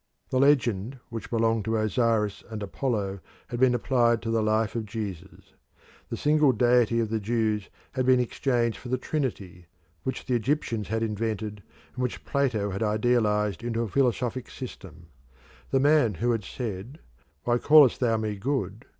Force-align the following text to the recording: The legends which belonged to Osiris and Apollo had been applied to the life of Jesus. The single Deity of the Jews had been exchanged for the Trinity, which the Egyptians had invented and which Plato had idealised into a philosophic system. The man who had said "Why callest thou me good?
The 0.31 0.39
legends 0.39 0.97
which 1.09 1.29
belonged 1.29 1.63
to 1.65 1.77
Osiris 1.77 2.43
and 2.49 2.63
Apollo 2.63 3.19
had 3.49 3.59
been 3.59 3.75
applied 3.75 4.23
to 4.23 4.31
the 4.31 4.41
life 4.41 4.73
of 4.73 4.87
Jesus. 4.87 5.53
The 6.09 6.17
single 6.17 6.53
Deity 6.53 6.99
of 6.99 7.09
the 7.11 7.19
Jews 7.19 7.69
had 7.91 8.03
been 8.07 8.19
exchanged 8.19 8.79
for 8.79 8.89
the 8.89 8.97
Trinity, 8.97 9.67
which 10.01 10.25
the 10.25 10.33
Egyptians 10.33 10.87
had 10.87 11.03
invented 11.03 11.61
and 11.93 12.01
which 12.01 12.25
Plato 12.25 12.71
had 12.71 12.81
idealised 12.81 13.63
into 13.63 13.83
a 13.83 13.87
philosophic 13.87 14.49
system. 14.49 15.05
The 15.69 15.79
man 15.79 16.15
who 16.15 16.31
had 16.31 16.43
said 16.43 16.97
"Why 17.43 17.59
callest 17.59 17.99
thou 17.99 18.17
me 18.17 18.37
good? 18.37 18.85